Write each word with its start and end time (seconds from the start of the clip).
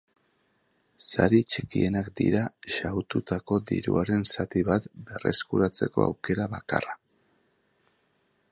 Sari 1.07 1.41
txikienak 1.55 2.09
dira 2.19 2.41
xahututako 2.77 3.59
diruaren 3.73 4.25
zati 4.31 4.65
bat 4.71 4.89
berreskuratzeko 5.11 6.07
aukera 6.07 6.49
bakarra. 6.55 6.97